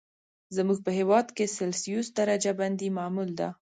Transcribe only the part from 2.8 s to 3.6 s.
معمول ده.